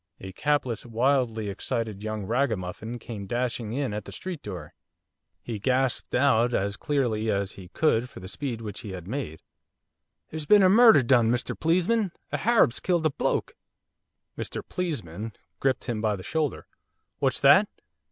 [0.19, 4.73] A capless, wildly excited young ragamuffin came dashing in at the street door.
[5.43, 9.43] He gasped out, as clearly as he could for the speed which he had made:
[10.31, 13.53] 'There's been murder done, Mr Pleesman, a Harab's killed a bloke.'
[14.35, 16.65] 'Mr Pleesman' gripped him by the shoulder.
[17.19, 17.69] 'What's that?